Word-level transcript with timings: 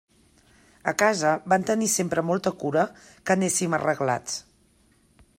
A 0.91 0.93
casa 1.01 1.33
van 1.53 1.65
tenir 1.69 1.89
sempre 1.95 2.23
molta 2.29 2.53
cura 2.63 2.85
que 3.03 3.35
anéssim 3.35 3.77
arreglats. 3.79 4.39